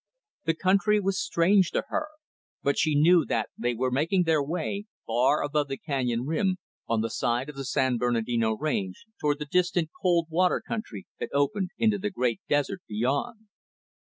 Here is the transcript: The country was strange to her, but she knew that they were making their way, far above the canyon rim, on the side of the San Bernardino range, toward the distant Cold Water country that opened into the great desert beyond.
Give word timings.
The 0.45 0.55
country 0.55 0.99
was 0.99 1.21
strange 1.23 1.69
to 1.73 1.83
her, 1.89 2.07
but 2.63 2.75
she 2.75 2.95
knew 2.99 3.23
that 3.25 3.49
they 3.55 3.75
were 3.75 3.91
making 3.91 4.23
their 4.23 4.41
way, 4.41 4.85
far 5.05 5.43
above 5.43 5.67
the 5.67 5.77
canyon 5.77 6.25
rim, 6.25 6.57
on 6.89 7.01
the 7.01 7.09
side 7.11 7.49
of 7.49 7.55
the 7.55 7.63
San 7.65 7.97
Bernardino 7.99 8.53
range, 8.53 9.05
toward 9.19 9.37
the 9.37 9.45
distant 9.45 9.91
Cold 10.01 10.25
Water 10.31 10.59
country 10.59 11.05
that 11.19 11.29
opened 11.33 11.69
into 11.77 11.99
the 11.99 12.09
great 12.09 12.41
desert 12.49 12.81
beyond. 12.87 13.41